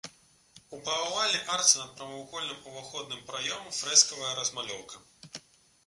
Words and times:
У 0.77 0.79
паўавальнай 0.87 1.43
арцы 1.57 1.75
над 1.81 1.93
прамавугольным 1.99 2.65
уваходным 2.73 3.23
праёмам 3.31 3.71
фрэскавая 3.81 4.37
размалёўка. 4.41 5.09